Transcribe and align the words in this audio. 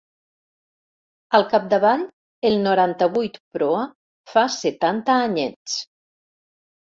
Al 1.39 1.43
capdavall, 1.49 2.05
el 2.49 2.55
noranta-vuit 2.63 3.37
Proa 3.57 3.83
fa 4.33 4.45
setanta 4.55 5.19
anyets. 5.27 5.77